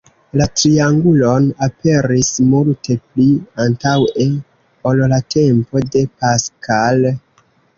[0.39, 3.27] La triangulon aperis multe pli
[3.67, 4.27] antaŭe
[4.93, 7.07] ol la tempo de Pascal.